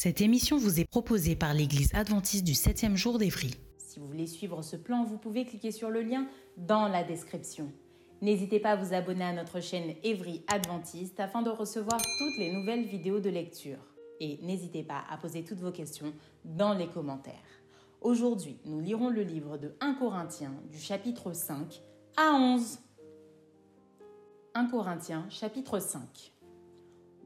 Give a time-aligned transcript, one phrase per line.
[0.00, 3.50] Cette émission vous est proposée par l'Église adventiste du 7e jour d'Évry.
[3.78, 7.72] Si vous voulez suivre ce plan, vous pouvez cliquer sur le lien dans la description.
[8.22, 12.52] N'hésitez pas à vous abonner à notre chaîne Évry Adventiste afin de recevoir toutes les
[12.52, 13.80] nouvelles vidéos de lecture.
[14.20, 16.12] Et n'hésitez pas à poser toutes vos questions
[16.44, 17.34] dans les commentaires.
[18.00, 21.82] Aujourd'hui, nous lirons le livre de 1 Corinthiens du chapitre 5
[22.16, 22.78] à 11.
[24.54, 26.32] 1 Corinthiens chapitre 5.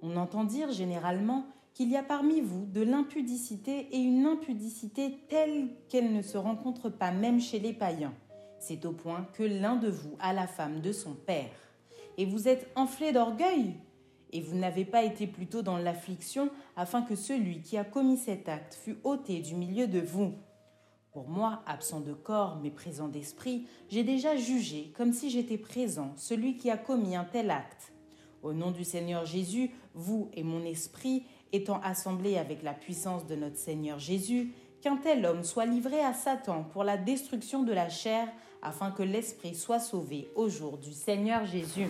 [0.01, 5.69] On entend dire généralement qu'il y a parmi vous de l'impudicité et une impudicité telle
[5.89, 8.15] qu'elle ne se rencontre pas même chez les païens.
[8.59, 11.51] C'est au point que l'un de vous a la femme de son père.
[12.19, 13.75] Et vous êtes enflé d'orgueil
[14.33, 18.49] Et vous n'avez pas été plutôt dans l'affliction afin que celui qui a commis cet
[18.49, 20.33] acte fût ôté du milieu de vous
[21.11, 26.13] Pour moi, absent de corps mais présent d'esprit, j'ai déjà jugé, comme si j'étais présent,
[26.17, 27.93] celui qui a commis un tel acte.
[28.43, 33.37] Au nom du Seigneur Jésus, vous et mon esprit, étant assemblés avec la puissance de
[33.37, 37.89] notre Seigneur Jésus, qu'un tel homme soit livré à Satan pour la destruction de la
[37.89, 38.29] chair,
[38.63, 41.89] afin que l'esprit soit sauvé au jour du Seigneur Jésus.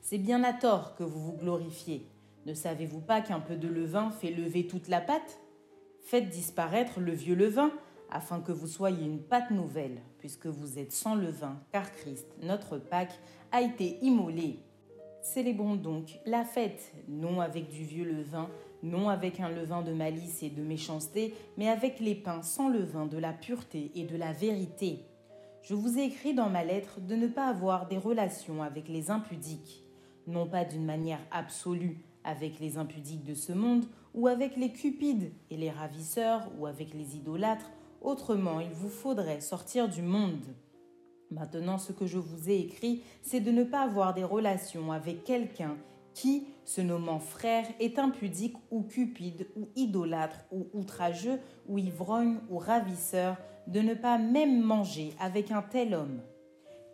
[0.00, 2.06] C'est bien à tort que vous vous glorifiez.
[2.46, 5.38] Ne savez-vous pas qu'un peu de levain fait lever toute la pâte?
[6.02, 7.70] Faites disparaître le vieux levain,
[8.10, 12.78] afin que vous soyez une pâte nouvelle, puisque vous êtes sans levain, car Christ, notre
[12.78, 13.18] Pâque,
[13.50, 14.58] a été immolé
[15.24, 18.50] Célébrons donc la fête, non avec du vieux levain,
[18.82, 23.06] non avec un levain de malice et de méchanceté, mais avec les pains sans levain
[23.06, 24.98] de la pureté et de la vérité.
[25.62, 29.10] Je vous ai écrit dans ma lettre de ne pas avoir des relations avec les
[29.10, 29.82] impudiques,
[30.26, 35.32] non pas d'une manière absolue avec les impudiques de ce monde, ou avec les cupides
[35.50, 37.70] et les ravisseurs, ou avec les idolâtres,
[38.02, 40.44] autrement il vous faudrait sortir du monde.
[41.30, 45.24] Maintenant, ce que je vous ai écrit, c'est de ne pas avoir des relations avec
[45.24, 45.76] quelqu'un
[46.12, 52.58] qui, se nommant frère, est impudique ou cupide ou idolâtre ou outrageux ou ivrogne ou
[52.58, 53.36] ravisseur,
[53.66, 56.20] de ne pas même manger avec un tel homme.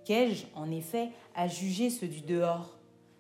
[0.05, 2.79] Qu'ai-je, en effet, à juger ceux du dehors?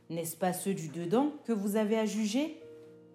[0.09, 2.60] N'est-ce pas ceux du dedans que vous avez à juger?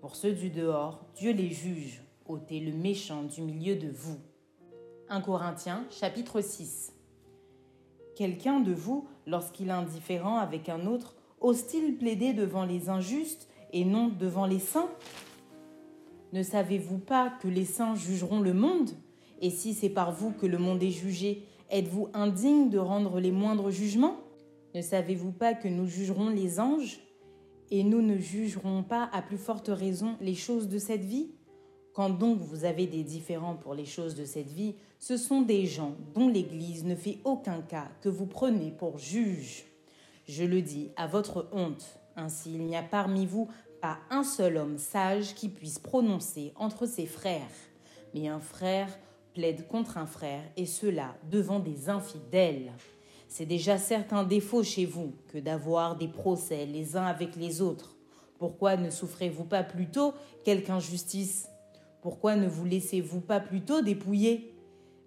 [0.02, 2.04] Pour ceux du dehors, Dieu les juge.
[2.28, 4.20] ôtez le méchant du milieu de vous.
[5.10, 6.95] 1 Corinthiens chapitre 6
[8.16, 13.84] Quelqu'un de vous, lorsqu'il est indifférent avec un autre, ose-t-il plaider devant les injustes et
[13.84, 14.90] non devant les saints?
[16.32, 18.92] Ne savez-vous pas que les saints jugeront le monde?
[19.42, 23.32] Et si c'est par vous que le monde est jugé, êtes-vous indigne de rendre les
[23.32, 24.16] moindres jugements?
[24.74, 27.02] Ne savez-vous pas que nous jugerons les anges?
[27.70, 31.32] Et nous ne jugerons pas à plus forte raison les choses de cette vie?
[31.96, 35.66] Quand donc vous avez des différends pour les choses de cette vie, ce sont des
[35.66, 39.64] gens dont l'Église ne fait aucun cas que vous prenez pour juges.
[40.28, 41.98] Je le dis à votre honte.
[42.18, 43.48] Ainsi, il n'y a parmi vous
[43.82, 47.42] pas un seul homme sage qui puisse prononcer entre ses frères.
[48.14, 48.90] Mais un frère
[49.34, 52.74] plaide contre un frère, et cela devant des infidèles.
[53.30, 57.96] C'est déjà certain défaut chez vous que d'avoir des procès les uns avec les autres.
[58.38, 60.14] Pourquoi ne souffrez-vous pas plutôt
[60.44, 61.48] quelque injustice
[62.06, 64.54] pourquoi ne vous laissez-vous pas plutôt dépouiller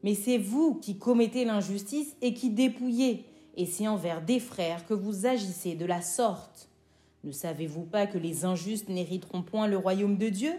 [0.02, 3.24] Mais c'est vous qui commettez l'injustice et qui dépouillez,
[3.56, 6.68] et c'est envers des frères que vous agissez de la sorte.
[7.22, 10.50] Ne savez-vous pas que les injustes n'hériteront point le royaume de Dieu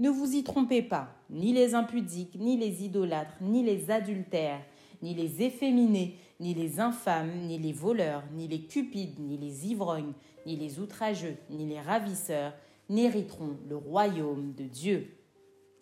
[0.00, 4.66] Ne vous y trompez pas, ni les impudiques, ni les idolâtres, ni les adultères,
[5.02, 10.14] ni les efféminés, ni les infâmes, ni les voleurs, ni les cupides, ni les ivrognes,
[10.46, 12.54] ni les outrageux, ni les ravisseurs,
[12.88, 15.19] n'hériteront le royaume de Dieu.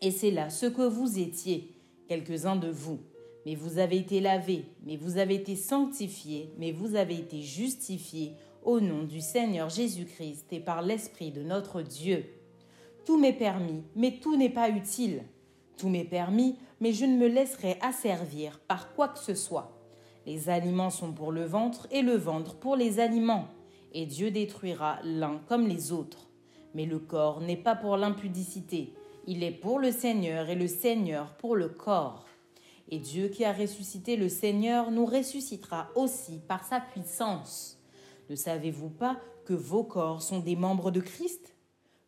[0.00, 1.74] Et c'est là ce que vous étiez,
[2.06, 3.00] quelques-uns de vous.
[3.46, 8.34] Mais vous avez été lavés, mais vous avez été sanctifiés, mais vous avez été justifiés
[8.62, 12.26] au nom du Seigneur Jésus-Christ et par l'Esprit de notre Dieu.
[13.04, 15.22] Tout m'est permis, mais tout n'est pas utile.
[15.78, 19.78] Tout m'est permis, mais je ne me laisserai asservir par quoi que ce soit.
[20.26, 23.48] Les aliments sont pour le ventre et le ventre pour les aliments.
[23.94, 26.28] et Dieu détruira l'un comme les autres.
[26.74, 28.92] Mais le corps n'est pas pour l'impudicité,
[29.28, 32.24] il est pour le Seigneur et le Seigneur pour le corps.
[32.88, 37.78] Et Dieu qui a ressuscité le Seigneur nous ressuscitera aussi par sa puissance.
[38.30, 41.54] Ne savez-vous pas que vos corps sont des membres de Christ?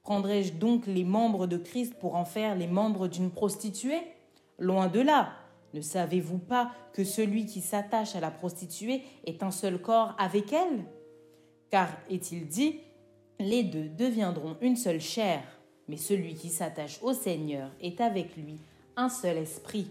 [0.02, 4.00] Prendrai-je donc les membres de Christ pour en faire les membres d'une prostituée?
[4.58, 5.34] Loin de là.
[5.74, 10.54] Ne savez-vous pas que celui qui s'attache à la prostituée est un seul corps avec
[10.54, 10.86] elle?
[11.70, 12.80] Car, est-il dit,
[13.38, 15.42] les deux deviendront une seule chair,
[15.90, 18.60] mais celui qui s'attache au Seigneur est avec lui
[18.96, 19.90] un seul esprit.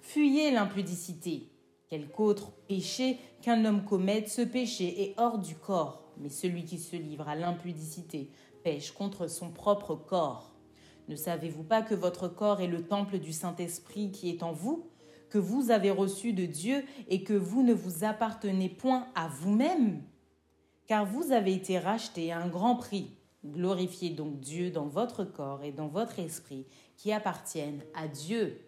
[0.00, 1.48] Fuyez l'impudicité.
[1.88, 6.78] Quelque autre péché qu'un homme commette, ce péché est hors du corps, mais celui qui
[6.78, 8.30] se livre à l'impudicité
[8.62, 10.52] pêche contre son propre corps.
[11.08, 14.86] Ne savez-vous pas que votre corps est le temple du Saint-Esprit qui est en vous,
[15.30, 20.04] que vous avez reçu de Dieu et que vous ne vous appartenez point à vous-même?
[20.86, 23.16] Car vous avez été rachetés à un grand prix.
[23.44, 26.66] Glorifiez donc Dieu dans votre corps et dans votre esprit
[26.96, 28.60] qui appartiennent à Dieu.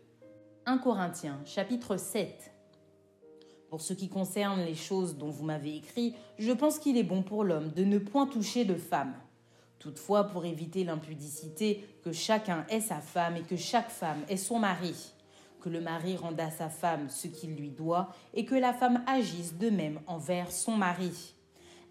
[0.66, 2.52] 1 Corinthiens chapitre 7
[3.72, 7.22] pour ce qui concerne les choses dont vous m'avez écrit, je pense qu'il est bon
[7.22, 9.14] pour l'homme de ne point toucher de femme.
[9.78, 14.58] Toutefois, pour éviter l'impudicité, que chacun ait sa femme et que chaque femme ait son
[14.58, 15.14] mari.
[15.58, 19.02] Que le mari rende à sa femme ce qu'il lui doit et que la femme
[19.06, 21.34] agisse de même envers son mari.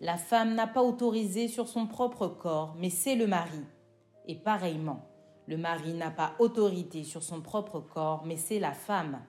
[0.01, 3.63] La femme n'a pas autorisé sur son propre corps, mais c'est le mari.
[4.27, 5.07] Et pareillement,
[5.47, 9.21] le mari n'a pas autorité sur son propre corps, mais c'est la femme.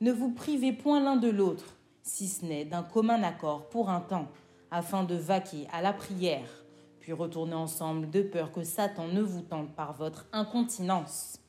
[0.00, 4.00] Ne vous privez point l'un de l'autre, si ce n'est d'un commun accord pour un
[4.00, 4.28] temps,
[4.70, 6.60] afin de vaquer à la prière
[7.00, 11.40] puis retournez ensemble de peur que Satan ne vous tente par votre incontinence.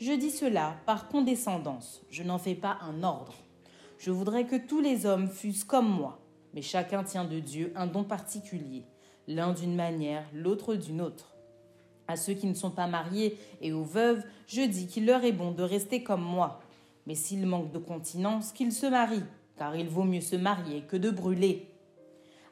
[0.00, 3.34] Je dis cela par condescendance, je n'en fais pas un ordre.
[3.98, 6.18] Je voudrais que tous les hommes fussent comme moi,
[6.54, 8.84] mais chacun tient de Dieu un don particulier,
[9.26, 11.34] l'un d'une manière, l'autre d'une autre.
[12.06, 15.32] À ceux qui ne sont pas mariés et aux veuves, je dis qu'il leur est
[15.32, 16.60] bon de rester comme moi.
[17.06, 19.24] Mais s'ils manquent de continence, qu'ils se marient,
[19.56, 21.70] car il vaut mieux se marier que de brûler.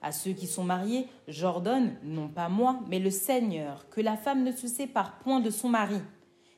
[0.00, 4.42] À ceux qui sont mariés, j'ordonne, non pas moi, mais le Seigneur, que la femme
[4.42, 6.00] ne se sépare point de son mari.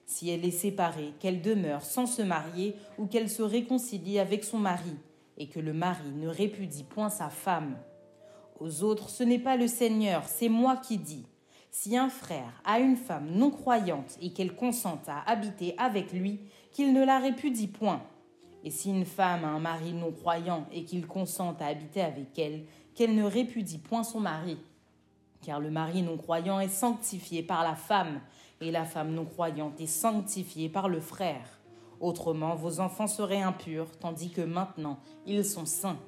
[0.07, 4.59] Si elle est séparée, qu'elle demeure sans se marier ou qu'elle se réconcilie avec son
[4.59, 4.97] mari,
[5.39, 7.77] et que le mari ne répudie point sa femme.
[8.61, 11.27] Aux autres, ce n'est pas le Seigneur, c'est moi qui dis.
[11.71, 16.41] Si un frère a une femme non croyante et qu'elle consente à habiter avec lui,
[16.71, 18.03] qu'il ne la répudie point.
[18.63, 22.39] Et si une femme a un mari non croyant et qu'il consente à habiter avec
[22.39, 22.65] elle,
[22.95, 24.57] qu'elle ne répudie point son mari.
[25.43, 28.21] Car le mari non croyant est sanctifié par la femme,
[28.61, 31.61] et la femme non croyante est sanctifiée par le frère.
[32.05, 35.99] Autrement, vos enfants seraient impurs, tandis que maintenant ils sont saints.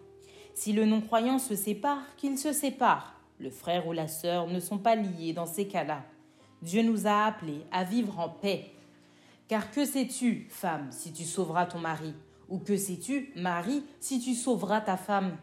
[0.53, 3.19] Si le non-croyant se sépare, qu'il se sépare.
[3.39, 6.05] Le frère ou la sœur ne sont pas liés dans ces cas-là.
[6.61, 8.73] Dieu nous a appelés à vivre en paix.
[9.49, 12.13] Car que sais-tu, femme, si tu sauveras ton mari?
[12.51, 15.39] Ou que sais-tu, mari, si tu sauveras ta femme?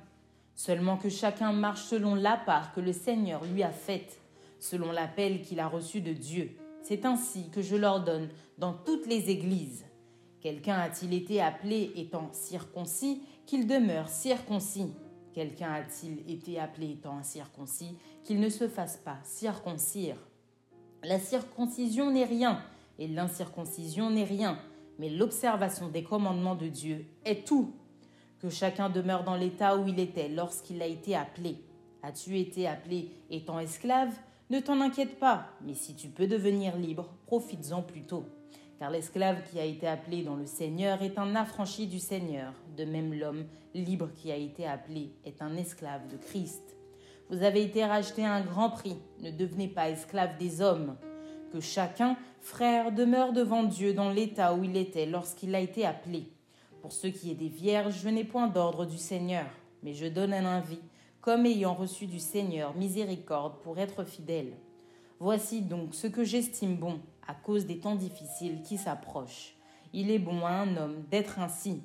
[0.53, 4.19] Seulement que chacun marche selon la part que le Seigneur lui a faite,
[4.59, 6.55] selon l'appel qu'il a reçu de Dieu.
[6.83, 8.29] C'est ainsi que je l'ordonne
[8.59, 9.83] dans toutes les églises.
[10.43, 14.91] Quelqu'un a-t-il été appelé étant circoncis, qu'il demeure circoncis?
[15.31, 20.17] Quelqu'un a-t-il été appelé étant incirconcis, qu'il ne se fasse pas circoncire?
[21.01, 22.61] La circoncision n'est rien,
[22.99, 24.59] et l'incirconcision n'est rien,
[24.99, 27.71] mais l'observation des commandements de Dieu est tout
[28.39, 31.55] que chacun demeure dans l'état où il était lorsqu'il a été appelé.
[32.01, 34.13] As-tu été appelé étant esclave?
[34.49, 38.25] Ne t'en inquiète pas, mais si tu peux devenir libre, profites-en plutôt.
[38.83, 42.51] Car l'esclave qui a été appelé dans le Seigneur est un affranchi du Seigneur.
[42.75, 46.75] De même, l'homme libre qui a été appelé est un esclave de Christ.
[47.29, 48.97] Vous avez été racheté à un grand prix.
[49.21, 50.97] Ne devenez pas esclave des hommes.
[51.53, 56.33] Que chacun, frère, demeure devant Dieu dans l'état où il était lorsqu'il a été appelé.
[56.81, 59.45] Pour ce qui est des vierges, je n'ai point d'ordre du Seigneur,
[59.81, 60.81] mais je donne un avis,
[61.21, 64.57] comme ayant reçu du Seigneur miséricorde pour être fidèle.
[65.21, 69.55] Voici donc ce que j'estime bon, à cause des temps difficiles qui s'approchent.
[69.93, 71.83] Il est bon à un homme d'être ainsi.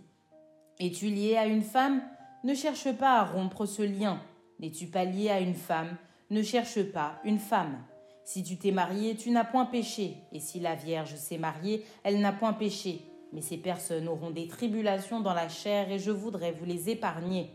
[0.78, 2.02] Es-tu lié à une femme
[2.45, 4.21] Ne cherche pas à rompre ce lien.
[4.61, 5.97] N'es-tu pas lié à une femme
[6.30, 7.78] Ne cherche pas une femme.
[8.25, 12.21] Si tu t'es marié, tu n'as point péché, et si la Vierge s'est mariée, elle
[12.21, 16.52] n'a point péché mais ces personnes auront des tribulations dans la chair et je voudrais
[16.52, 17.50] vous les épargner.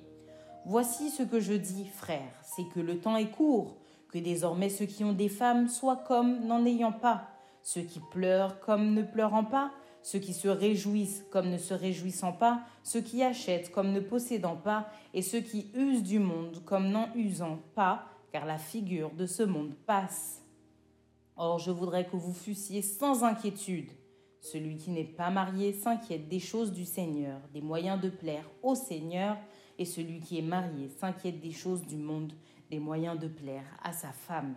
[0.66, 3.78] Voici ce que je dis, frères, c'est que le temps est court,
[4.10, 7.28] que désormais ceux qui ont des femmes soient comme n'en ayant pas,
[7.64, 9.72] ceux qui pleurent comme ne pleurant pas,
[10.04, 14.58] ceux qui se réjouissent comme ne se réjouissant pas, ceux qui achètent comme ne possédant
[14.58, 19.26] pas, et ceux qui usent du monde comme n'en usant pas, car la figure de
[19.26, 20.42] ce monde passe.
[21.38, 23.90] Or, je voudrais que vous fussiez sans inquiétude.
[24.42, 28.76] Celui qui n'est pas marié s'inquiète des choses du Seigneur, des moyens de plaire au
[28.76, 29.38] Seigneur,
[29.80, 32.34] et celui qui est marié s'inquiète des choses du monde,
[32.70, 34.56] des moyens de plaire à sa femme.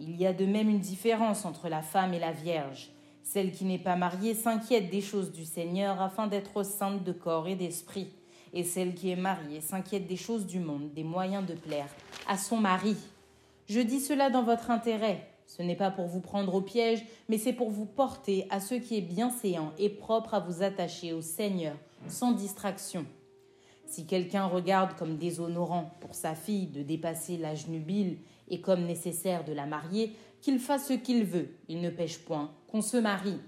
[0.00, 2.90] Il y a de même une différence entre la femme et la vierge.
[3.24, 7.48] Celle qui n'est pas mariée s'inquiète des choses du Seigneur afin d'être sainte de corps
[7.48, 8.08] et d'esprit.
[8.52, 11.88] Et celle qui est mariée s'inquiète des choses du monde, des moyens de plaire
[12.28, 12.96] à son mari.
[13.66, 15.28] Je dis cela dans votre intérêt.
[15.46, 18.74] Ce n'est pas pour vous prendre au piège, mais c'est pour vous porter à ce
[18.74, 21.74] qui est bienséant et propre à vous attacher au Seigneur,
[22.06, 23.04] sans distraction.
[23.84, 28.18] Si quelqu'un regarde comme déshonorant pour sa fille de dépasser l'âge nubile
[28.50, 32.52] et comme nécessaire de la marier, qu'il fasse ce qu'il veut, il ne pêche point,
[32.68, 33.40] qu'on se marie.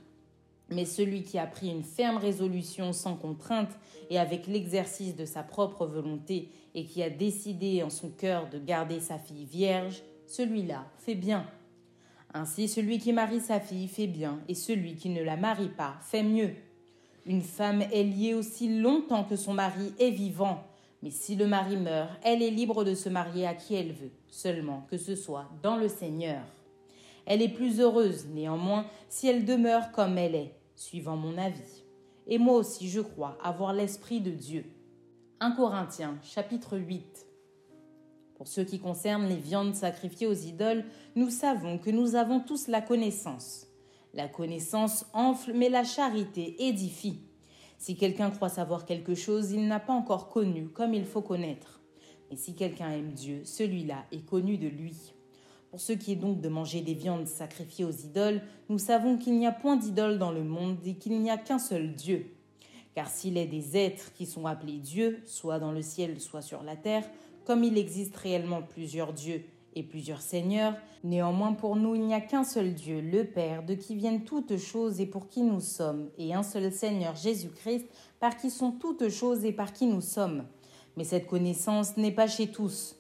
[0.71, 3.77] Mais celui qui a pris une ferme résolution sans contrainte
[4.09, 8.59] et avec l'exercice de sa propre volonté et qui a décidé en son cœur de
[8.59, 11.45] garder sa fille vierge, celui-là fait bien.
[12.33, 15.97] Ainsi celui qui marie sa fille fait bien et celui qui ne la marie pas
[16.03, 16.55] fait mieux.
[17.27, 20.65] Une femme est liée aussi longtemps que son mari est vivant,
[21.03, 24.13] mais si le mari meurt, elle est libre de se marier à qui elle veut,
[24.29, 26.43] seulement que ce soit dans le Seigneur.
[27.27, 31.85] Elle est plus heureuse, néanmoins, si elle demeure comme elle est, suivant mon avis.
[32.27, 34.65] Et moi aussi, je crois avoir l'Esprit de Dieu.
[35.41, 37.27] 1 Corinthiens, chapitre 8.
[38.35, 42.69] Pour ce qui concerne les viandes sacrifiées aux idoles, nous savons que nous avons tous
[42.69, 43.67] la connaissance.
[44.13, 47.21] La connaissance enfle, mais la charité édifie.
[47.81, 51.81] Si quelqu'un croit savoir quelque chose, il n'a pas encore connu comme il faut connaître.
[52.31, 55.15] Mais si quelqu'un aime Dieu, celui-là est connu de lui.
[55.71, 59.39] Pour ce qui est donc de manger des viandes sacrifiées aux idoles, nous savons qu'il
[59.39, 62.27] n'y a point d'idole dans le monde et qu'il n'y a qu'un seul Dieu.
[62.95, 66.63] Car s'il est des êtres qui sont appelés dieux, soit dans le ciel, soit sur
[66.63, 67.09] la terre,
[67.47, 69.43] comme il existe réellement plusieurs dieux
[69.75, 70.75] et plusieurs seigneurs,
[71.05, 74.57] néanmoins pour nous il n'y a qu'un seul Dieu, le Père, de qui viennent toutes
[74.57, 77.87] choses et pour qui nous sommes, et un seul Seigneur Jésus-Christ,
[78.19, 80.45] par qui sont toutes choses et par qui nous sommes.
[80.97, 82.97] Mais cette connaissance n'est pas chez tous.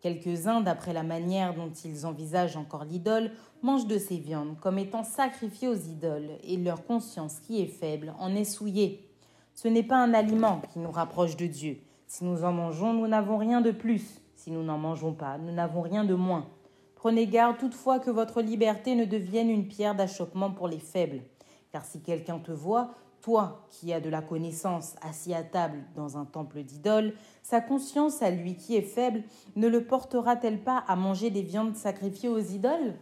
[0.00, 3.30] Quelques-uns, d'après la manière dont ils envisagent encore l'idole,
[3.62, 8.14] mangent de ces viandes comme étant sacrifiées aux idoles, et leur conscience qui est faible
[8.18, 9.08] en est souillée.
[9.54, 11.78] Ce n'est pas un aliment qui nous rapproche de Dieu.
[12.06, 14.20] Si nous en mangeons, nous n'avons rien de plus.
[14.34, 16.46] Si nous n'en mangeons pas, nous n'avons rien de moins.
[16.94, 21.22] Prenez garde toutefois que votre liberté ne devienne une pierre d'achoppement pour les faibles.
[21.70, 26.18] Car si quelqu'un te voit, toi qui as de la connaissance assis à table dans
[26.18, 29.22] un temple d'idole, sa conscience à lui qui est faible
[29.56, 32.94] ne le portera-t-elle pas à manger des viandes sacrifiées aux idoles?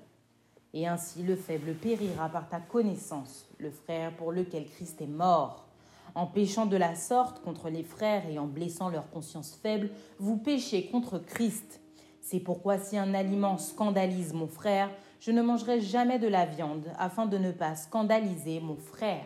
[0.75, 5.67] Et ainsi le faible périra par ta connaissance, le frère pour lequel Christ est mort.
[6.15, 10.37] En péchant de la sorte contre les frères et en blessant leur conscience faible, vous
[10.37, 11.81] péchez contre Christ.
[12.21, 14.91] C'est pourquoi si un aliment scandalise mon frère,
[15.21, 19.25] je ne mangerai jamais de la viande, afin de ne pas scandaliser mon frère.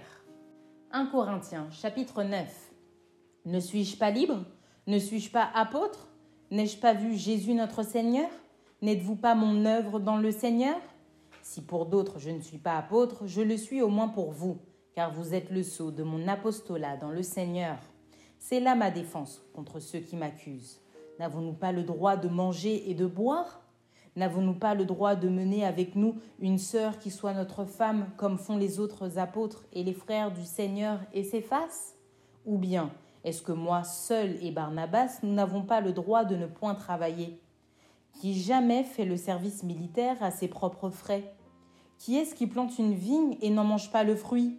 [0.93, 2.47] 1 Corinthiens chapitre 9
[3.47, 4.45] Ne suis-je pas libre?
[4.87, 6.09] Ne suis-je pas apôtre?
[6.53, 8.29] N'ai-je pas vu Jésus notre Seigneur?
[8.81, 10.77] N'êtes-vous pas mon œuvre dans le Seigneur?
[11.43, 14.59] Si pour d'autres je ne suis pas apôtre, je le suis au moins pour vous
[14.97, 17.77] car vous êtes le sceau de mon apostolat dans le Seigneur.
[18.39, 20.81] C'est là ma défense contre ceux qui m'accusent.
[21.19, 23.61] N'avons-nous pas le droit de manger et de boire?
[24.17, 28.39] N'avons-nous pas le droit de mener avec nous une sœur qui soit notre femme, comme
[28.39, 31.95] font les autres apôtres et les frères du Seigneur et ses faces?
[32.47, 32.91] Ou bien,
[33.23, 37.39] est-ce que moi seul et Barnabas, nous n'avons pas le droit de ne point travailler?
[38.15, 41.35] Qui jamais fait le service militaire à ses propres frais?
[41.99, 44.59] Qui est-ce qui plante une vigne et n'en mange pas le fruit?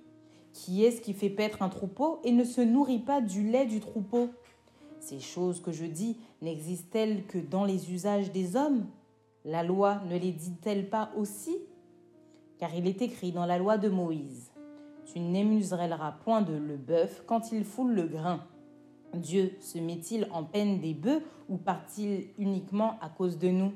[0.57, 3.79] Qui est-ce qui fait paître un troupeau et ne se nourrit pas du lait du
[3.79, 4.29] troupeau.
[4.99, 8.87] Ces choses que je dis n'existent-elles que dans les usages des hommes?
[9.45, 11.55] La loi ne les dit-elle pas aussi?
[12.57, 14.51] Car il est écrit dans la loi de Moïse
[15.05, 18.43] Tu n'émuseras point de le bœuf quand il foule le grain.
[19.13, 23.73] Dieu se met-il en peine des bœufs ou part-il uniquement à cause de nous?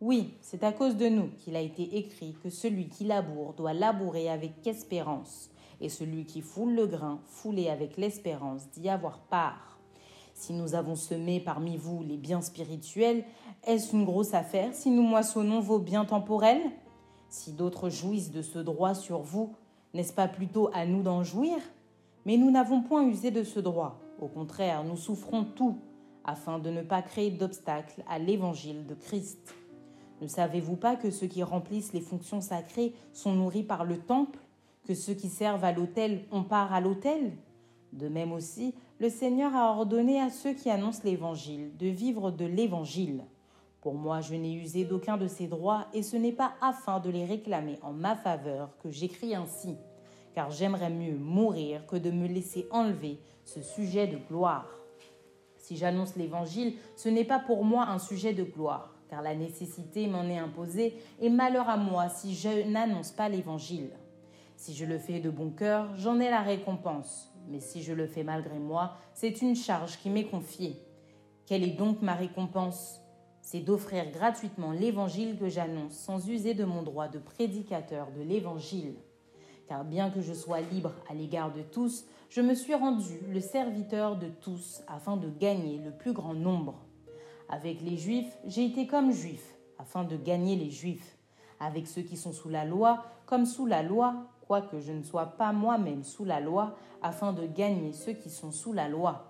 [0.00, 3.72] Oui, c'est à cause de nous qu'il a été écrit que celui qui laboure doit
[3.72, 9.78] labourer avec espérance et celui qui foule le grain, foulé avec l'espérance d'y avoir part.
[10.34, 13.24] Si nous avons semé parmi vous les biens spirituels,
[13.66, 16.70] est-ce une grosse affaire si nous moissonnons vos biens temporels?
[17.28, 19.54] Si d'autres jouissent de ce droit sur vous,
[19.94, 21.56] n'est-ce pas plutôt à nous d'en jouir?
[22.24, 24.00] Mais nous n'avons point usé de ce droit.
[24.20, 25.78] Au contraire, nous souffrons tout
[26.24, 29.54] afin de ne pas créer d'obstacle à l'évangile de Christ.
[30.20, 34.38] Ne savez-vous pas que ceux qui remplissent les fonctions sacrées sont nourris par le temple?
[34.88, 37.32] Que ceux qui servent à l'autel ont part à l'autel
[37.92, 42.46] De même aussi, le Seigneur a ordonné à ceux qui annoncent l'Évangile de vivre de
[42.46, 43.24] l'Évangile.
[43.82, 47.10] Pour moi, je n'ai usé d'aucun de ces droits et ce n'est pas afin de
[47.10, 49.76] les réclamer en ma faveur que j'écris ainsi,
[50.34, 54.70] car j'aimerais mieux mourir que de me laisser enlever ce sujet de gloire.
[55.58, 60.06] Si j'annonce l'Évangile, ce n'est pas pour moi un sujet de gloire, car la nécessité
[60.06, 63.90] m'en est imposée, et malheur à moi si je n'annonce pas l'Évangile.
[64.58, 68.08] Si je le fais de bon cœur, j'en ai la récompense, mais si je le
[68.08, 70.82] fais malgré moi, c'est une charge qui m'est confiée.
[71.46, 73.00] Quelle est donc ma récompense?
[73.40, 78.96] C'est d'offrir gratuitement l'Évangile que j'annonce sans user de mon droit de prédicateur de l'Évangile.
[79.68, 83.40] Car bien que je sois libre à l'égard de tous, je me suis rendu le
[83.40, 86.84] serviteur de tous afin de gagner le plus grand nombre.
[87.48, 91.16] Avec les Juifs, j'ai été comme Juif, afin de gagner les Juifs.
[91.60, 95.26] Avec ceux qui sont sous la loi, comme sous la loi, quoique je ne sois
[95.26, 99.26] pas moi-même sous la loi, afin de gagner ceux qui sont sous la loi.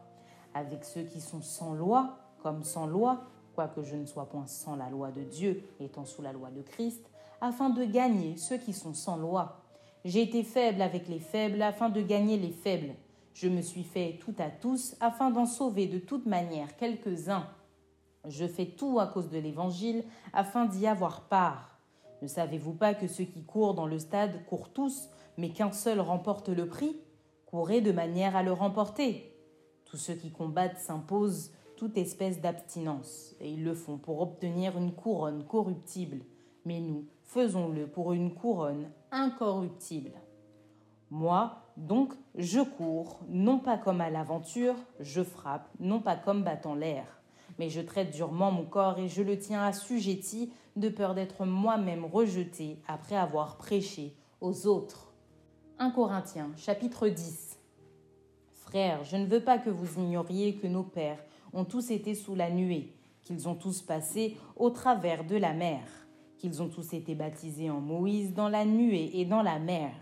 [0.54, 4.76] Avec ceux qui sont sans loi, comme sans loi, quoique je ne sois point sans
[4.76, 7.10] la loi de Dieu, étant sous la loi de Christ,
[7.40, 9.60] afin de gagner ceux qui sont sans loi.
[10.04, 12.94] J'ai été faible avec les faibles afin de gagner les faibles.
[13.34, 17.48] Je me suis fait tout à tous afin d'en sauver de toute manière quelques-uns.
[18.26, 21.77] Je fais tout à cause de l'Évangile, afin d'y avoir part.
[22.22, 26.00] Ne savez-vous pas que ceux qui courent dans le stade courent tous, mais qu'un seul
[26.00, 26.96] remporte le prix?
[27.46, 29.32] Courez de manière à le remporter.
[29.84, 34.92] Tous ceux qui combattent s'imposent toute espèce d'abstinence, et ils le font pour obtenir une
[34.92, 36.24] couronne corruptible.
[36.64, 40.12] Mais nous, faisons-le pour une couronne incorruptible.
[41.10, 46.74] Moi, donc, je cours, non pas comme à l'aventure, je frappe, non pas comme battant
[46.74, 47.18] l'air
[47.58, 52.04] mais je traite durement mon corps et je le tiens assujetti de peur d'être moi-même
[52.04, 55.12] rejeté après avoir prêché aux autres.
[55.78, 57.58] 1 Corinthiens chapitre 10
[58.52, 62.34] Frères, je ne veux pas que vous ignoriez que nos pères ont tous été sous
[62.34, 62.92] la nuée,
[63.22, 65.80] qu'ils ont tous passé au travers de la mer,
[66.36, 69.92] qu'ils ont tous été baptisés en Moïse dans la nuée et dans la mer,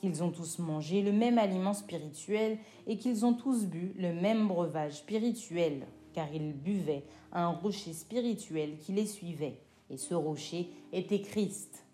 [0.00, 4.48] qu'ils ont tous mangé le même aliment spirituel et qu'ils ont tous bu le même
[4.48, 11.20] breuvage spirituel car ils buvaient un rocher spirituel qui les suivait, et ce rocher était
[11.20, 11.84] Christ.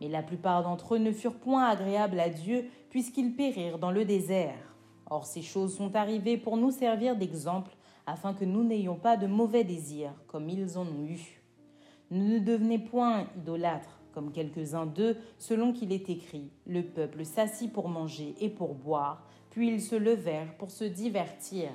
[0.00, 4.04] Mais la plupart d'entre eux ne furent point agréables à Dieu, puisqu'ils périrent dans le
[4.04, 4.76] désert.
[5.08, 9.26] Or ces choses sont arrivées pour nous servir d'exemple, afin que nous n'ayons pas de
[9.26, 11.42] mauvais désirs, comme ils en ont eu.
[12.10, 16.50] Ne devenez point idolâtres, comme quelques-uns d'eux, selon qu'il est écrit.
[16.66, 21.70] Le peuple s'assit pour manger et pour boire, puis ils se levèrent pour se divertir.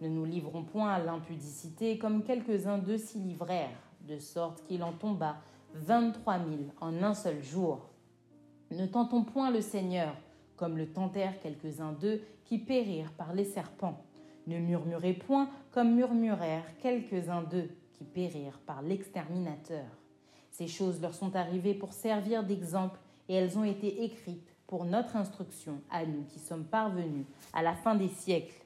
[0.00, 3.70] Ne nous livrons point à l'impudicité comme quelques-uns d'eux s'y livrèrent,
[4.04, 5.36] de sorte qu'il en tomba
[5.74, 7.90] vingt-trois mille en un seul jour.
[8.70, 10.14] Ne tentons point le Seigneur,
[10.56, 14.04] comme le tentèrent quelques-uns d'eux qui périrent par les serpents.
[14.46, 19.86] Ne murmurez point comme murmurèrent quelques-uns d'eux qui périrent par l'exterminateur.
[20.50, 25.16] Ces choses leur sont arrivées pour servir d'exemple, et elles ont été écrites pour notre
[25.16, 28.64] instruction à nous qui sommes parvenus à la fin des siècles.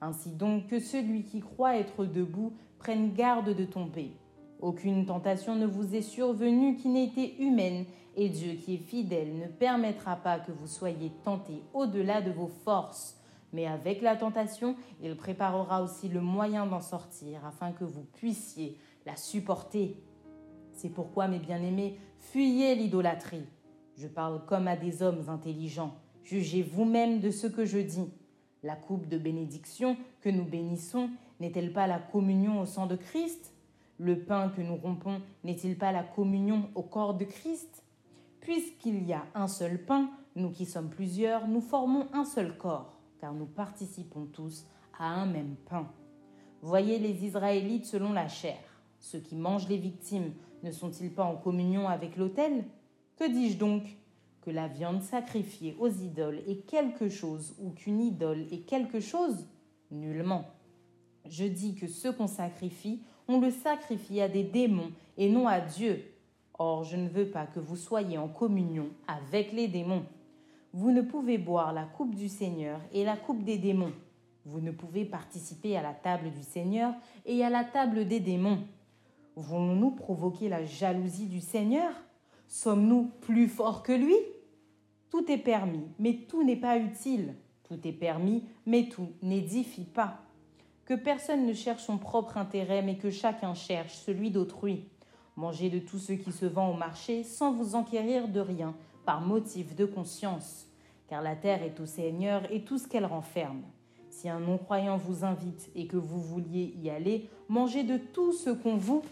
[0.00, 4.12] Ainsi donc que celui qui croit être debout prenne garde de tomber.
[4.60, 9.38] Aucune tentation ne vous est survenue qui n'ait été humaine, et Dieu qui est fidèle
[9.38, 13.18] ne permettra pas que vous soyez tentés au-delà de vos forces.
[13.52, 18.76] Mais avec la tentation, il préparera aussi le moyen d'en sortir, afin que vous puissiez
[19.06, 19.96] la supporter.
[20.72, 23.46] C'est pourquoi, mes bien-aimés, fuyez l'idolâtrie.
[23.96, 25.94] Je parle comme à des hommes intelligents.
[26.22, 28.12] Jugez vous-même de ce que je dis.
[28.62, 31.08] La coupe de bénédiction que nous bénissons
[31.40, 33.49] n'est-elle pas la communion au sang de Christ?
[34.02, 37.84] Le pain que nous rompons n'est-il pas la communion au corps de Christ?
[38.40, 42.98] Puisqu'il y a un seul pain, nous qui sommes plusieurs, nous formons un seul corps,
[43.20, 44.64] car nous participons tous
[44.98, 45.86] à un même pain.
[46.62, 48.56] Voyez les Israélites selon la chair.
[49.00, 50.32] Ceux qui mangent les victimes
[50.62, 52.64] ne sont-ils pas en communion avec l'autel?
[53.16, 53.82] Que dis-je donc?
[54.40, 59.46] Que la viande sacrifiée aux idoles est quelque chose ou qu'une idole est quelque chose?
[59.90, 60.46] Nullement.
[61.26, 65.60] Je dis que ce qu'on sacrifie, on le sacrifie à des démons et non à
[65.60, 66.02] Dieu.
[66.58, 70.04] Or, je ne veux pas que vous soyez en communion avec les démons.
[70.72, 73.92] Vous ne pouvez boire la coupe du Seigneur et la coupe des démons.
[74.44, 76.92] Vous ne pouvez participer à la table du Seigneur
[77.24, 78.64] et à la table des démons.
[79.36, 81.92] Voulons-nous provoquer la jalousie du Seigneur?
[82.48, 84.16] Sommes-nous plus forts que lui?
[85.08, 87.34] Tout est permis, mais tout n'est pas utile.
[87.62, 90.20] Tout est permis, mais tout n'édifie pas.
[90.90, 94.88] Que personne ne cherche son propre intérêt, mais que chacun cherche celui d'autrui.
[95.36, 98.74] Mangez de tout ce qui se vend au marché sans vous enquérir de rien,
[99.06, 100.66] par motif de conscience.
[101.06, 103.62] Car la terre est au Seigneur et tout ce qu'elle renferme.
[104.10, 108.50] Si un non-croyant vous invite et que vous vouliez y aller, mangez de tout ce
[108.50, 109.02] qu'on vous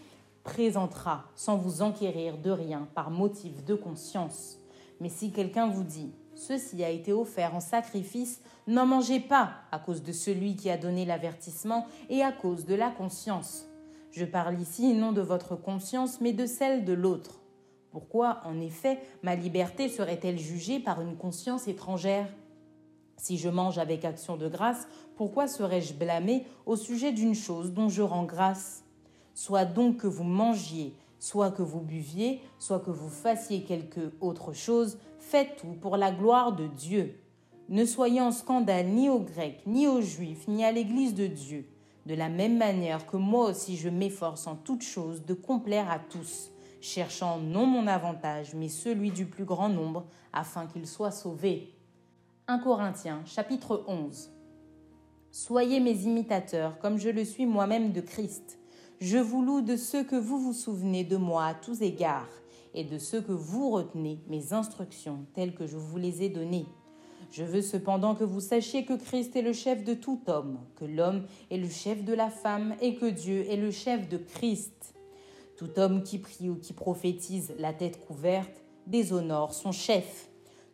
[0.43, 4.57] présentera sans vous enquérir de rien par motif de conscience.
[4.99, 9.77] Mais si quelqu'un vous dit Ceci a été offert en sacrifice, n'en mangez pas à
[9.77, 13.65] cause de celui qui a donné l'avertissement et à cause de la conscience.
[14.11, 17.41] Je parle ici non de votre conscience, mais de celle de l'autre.
[17.91, 22.29] Pourquoi, en effet, ma liberté serait-elle jugée par une conscience étrangère?
[23.17, 27.89] Si je mange avec action de grâce, pourquoi serais-je blâmé au sujet d'une chose dont
[27.89, 28.85] je rends grâce?
[29.33, 34.53] Soit donc que vous mangiez, soit que vous buviez, soit que vous fassiez quelque autre
[34.53, 37.19] chose, faites tout pour la gloire de Dieu.
[37.67, 41.67] Ne soyez en scandale ni aux Grecs, ni aux Juifs, ni à l'Église de Dieu,
[42.05, 45.99] de la même manière que moi aussi je m'efforce en toutes choses de complaire à
[45.99, 46.49] tous,
[46.81, 51.75] cherchant non mon avantage, mais celui du plus grand nombre, afin qu'ils soient sauvés.
[52.47, 54.31] 1 Corinthiens chapitre 11
[55.31, 58.58] Soyez mes imitateurs, comme je le suis moi-même de Christ.
[59.01, 62.27] Je vous loue de ce que vous vous souvenez de moi à tous égards,
[62.73, 66.65] et de ce que vous retenez mes instructions telles que je vous les ai données.
[67.31, 70.83] Je veux cependant que vous sachiez que Christ est le chef de tout homme, que
[70.83, 74.93] l'homme est le chef de la femme, et que Dieu est le chef de Christ.
[75.55, 80.29] Tout homme qui prie ou qui prophétise la tête couverte déshonore son chef.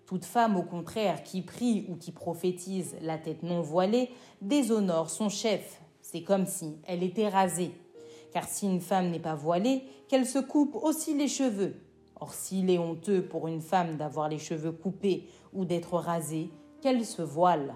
[0.08, 4.10] Toute femme, au contraire, qui prie ou qui prophétise la tête non voilée,
[4.42, 5.80] déshonore son chef.
[6.02, 7.72] C'est comme si elle était rasée.
[8.36, 11.76] Car si une femme n'est pas voilée, qu'elle se coupe aussi les cheveux.
[12.20, 16.50] Or s'il est honteux pour une femme d'avoir les cheveux coupés ou d'être rasée,
[16.82, 17.76] qu'elle se voile.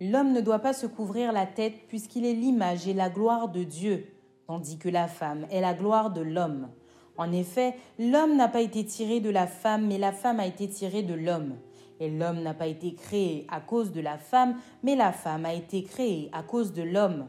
[0.00, 3.64] L'homme ne doit pas se couvrir la tête puisqu'il est l'image et la gloire de
[3.64, 4.06] Dieu,
[4.46, 6.70] tandis que la femme est la gloire de l'homme.
[7.18, 10.70] En effet, l'homme n'a pas été tiré de la femme, mais la femme a été
[10.70, 11.56] tirée de l'homme.
[12.00, 15.52] Et l'homme n'a pas été créé à cause de la femme, mais la femme a
[15.52, 17.26] été créée à cause de l'homme.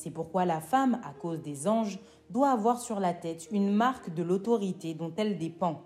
[0.00, 1.98] C'est pourquoi la femme, à cause des anges,
[2.30, 5.82] doit avoir sur la tête une marque de l'autorité dont elle dépend.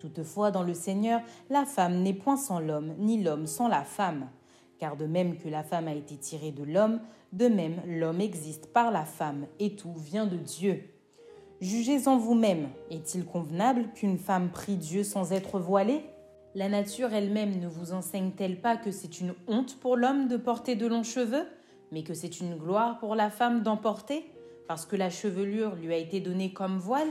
[0.00, 4.30] Toutefois, dans le Seigneur, la femme n'est point sans l'homme, ni l'homme sans la femme.
[4.80, 6.98] Car de même que la femme a été tirée de l'homme,
[7.32, 10.82] de même l'homme existe par la femme, et tout vient de Dieu.
[11.60, 16.02] Jugez en vous-même, est-il convenable qu'une femme prie Dieu sans être voilée?
[16.56, 20.74] La nature elle-même ne vous enseigne-t-elle pas que c'est une honte pour l'homme de porter
[20.74, 21.46] de longs cheveux,
[21.92, 24.30] mais que c'est une gloire pour la femme d'en porter
[24.66, 27.08] parce que la chevelure lui a été donnée comme voile,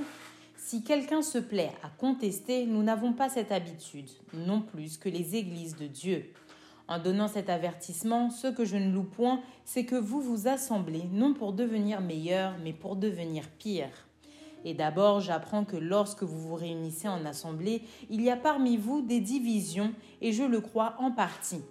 [0.58, 5.36] si quelqu'un se plaît à contester, nous n'avons pas cette habitude, non plus que les
[5.36, 6.34] églises de Dieu.
[6.88, 11.04] En donnant cet avertissement, ce que je ne loue point, c'est que vous vous assemblez
[11.12, 13.90] non pour devenir meilleur, mais pour devenir pire.
[14.64, 19.02] Et d'abord, j'apprends que lorsque vous vous réunissez en assemblée, il y a parmi vous
[19.02, 21.62] des divisions, et je le crois en partie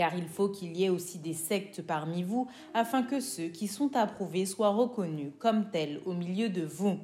[0.00, 3.68] car il faut qu'il y ait aussi des sectes parmi vous, afin que ceux qui
[3.68, 6.96] sont approuvés soient reconnus comme tels au milieu de vous.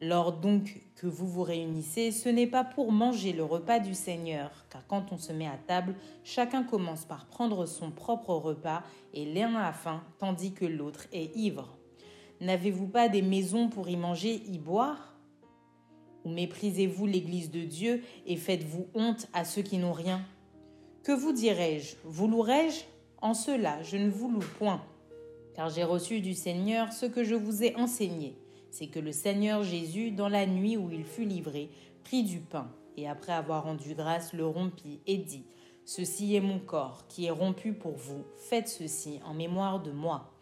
[0.00, 4.52] Lors donc que vous vous réunissez, ce n'est pas pour manger le repas du Seigneur,
[4.70, 9.24] car quand on se met à table, chacun commence par prendre son propre repas, et
[9.24, 11.76] l'un a faim, tandis que l'autre est ivre.
[12.40, 15.16] N'avez-vous pas des maisons pour y manger, y boire?
[16.24, 20.24] Ou méprisez-vous l'Église de Dieu et faites-vous honte à ceux qui n'ont rien?
[21.02, 22.84] Que vous dirai-je Vous louerai-je
[23.20, 24.82] En cela, je ne vous loue point.
[25.54, 28.36] Car j'ai reçu du Seigneur ce que je vous ai enseigné.
[28.70, 31.70] C'est que le Seigneur Jésus, dans la nuit où il fut livré,
[32.04, 35.44] prit du pain, et après avoir rendu grâce, le rompit et dit
[35.84, 38.24] Ceci est mon corps, qui est rompu pour vous.
[38.36, 40.32] Faites ceci en mémoire de moi.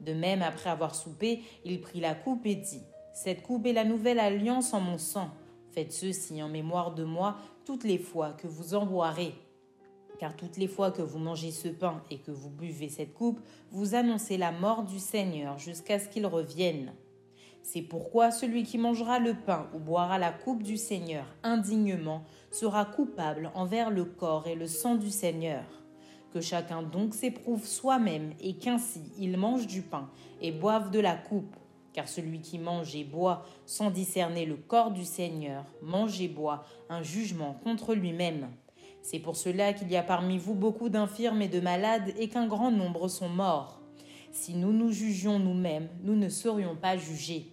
[0.00, 2.82] De même, après avoir soupé, il prit la coupe et dit
[3.14, 5.30] Cette coupe est la nouvelle alliance en mon sang.
[5.72, 9.34] Faites ceci en mémoire de moi toutes les fois que vous en boirez
[10.20, 13.40] car toutes les fois que vous mangez ce pain et que vous buvez cette coupe,
[13.70, 16.92] vous annoncez la mort du Seigneur jusqu'à ce qu'il revienne.
[17.62, 22.84] C'est pourquoi celui qui mangera le pain ou boira la coupe du Seigneur indignement sera
[22.84, 25.64] coupable envers le corps et le sang du Seigneur.
[26.34, 30.10] Que chacun donc s'éprouve soi-même et qu'ainsi il mange du pain
[30.42, 31.56] et boive de la coupe.
[31.94, 36.64] Car celui qui mange et boit sans discerner le corps du Seigneur mange et boit
[36.90, 38.50] un jugement contre lui-même.
[39.02, 42.46] C'est pour cela qu'il y a parmi vous beaucoup d'infirmes et de malades et qu'un
[42.46, 43.80] grand nombre sont morts.
[44.32, 47.52] Si nous nous jugions nous-mêmes, nous ne serions pas jugés.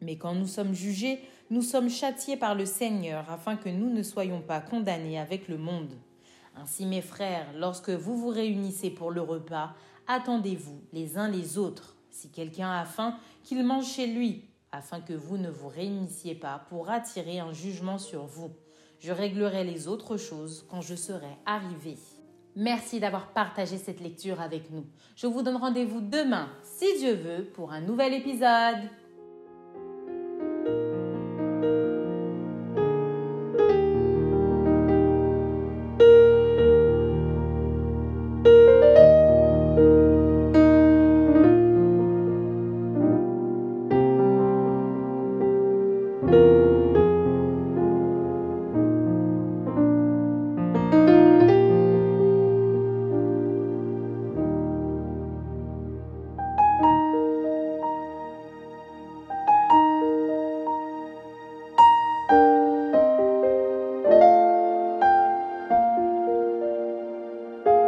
[0.00, 1.20] Mais quand nous sommes jugés,
[1.50, 5.58] nous sommes châtiés par le Seigneur afin que nous ne soyons pas condamnés avec le
[5.58, 5.92] monde.
[6.56, 9.74] Ainsi, mes frères, lorsque vous vous réunissez pour le repas,
[10.06, 11.96] attendez-vous les uns les autres.
[12.10, 16.64] Si quelqu'un a faim, qu'il mange chez lui, afin que vous ne vous réunissiez pas
[16.70, 18.52] pour attirer un jugement sur vous.
[18.98, 21.96] Je réglerai les autres choses quand je serai arrivé.
[22.54, 24.86] Merci d'avoir partagé cette lecture avec nous.
[25.14, 28.88] Je vous donne rendez-vous demain, si Dieu veut, pour un nouvel épisode.